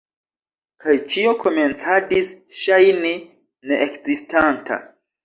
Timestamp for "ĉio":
1.15-1.33